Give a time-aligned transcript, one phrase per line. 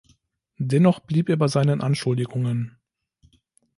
[0.57, 2.79] Dennoch blieb er bei seinen Anschuldigungen.